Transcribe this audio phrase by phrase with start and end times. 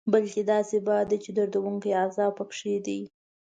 [0.13, 2.99] بلکې داسې باد دی چې دردوونکی عذاب پکې دی.